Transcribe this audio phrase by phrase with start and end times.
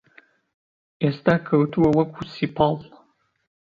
[1.01, 2.77] ئێستا کەوتووە وەک سیپاڵ